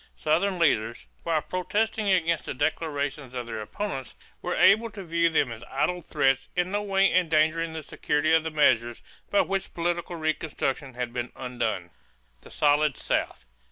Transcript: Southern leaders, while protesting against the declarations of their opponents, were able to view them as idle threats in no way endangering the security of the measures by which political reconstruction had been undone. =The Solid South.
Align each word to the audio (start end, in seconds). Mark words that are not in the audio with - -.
Southern 0.17 0.57
leaders, 0.57 1.05
while 1.21 1.43
protesting 1.43 2.09
against 2.09 2.47
the 2.47 2.55
declarations 2.55 3.35
of 3.35 3.45
their 3.45 3.61
opponents, 3.61 4.15
were 4.41 4.55
able 4.55 4.89
to 4.89 5.03
view 5.03 5.29
them 5.29 5.51
as 5.51 5.61
idle 5.69 6.01
threats 6.01 6.47
in 6.55 6.71
no 6.71 6.81
way 6.81 7.13
endangering 7.13 7.73
the 7.73 7.83
security 7.83 8.33
of 8.33 8.43
the 8.43 8.49
measures 8.49 9.03
by 9.29 9.41
which 9.41 9.75
political 9.75 10.15
reconstruction 10.15 10.95
had 10.95 11.13
been 11.13 11.31
undone. 11.35 11.91
=The 12.41 12.49
Solid 12.49 12.97
South. 12.97 13.45